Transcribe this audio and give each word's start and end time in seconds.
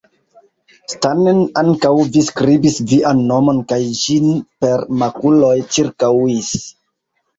Stanen, 0.93 1.41
ankaŭ 1.61 1.91
vi 2.15 2.23
skribis 2.31 2.79
vian 2.93 3.21
nomon 3.33 3.61
kaj 3.73 3.79
ĝin 4.01 4.29
per 4.65 4.85
makuloj 5.03 5.55
ĉirkaŭis! 5.77 6.51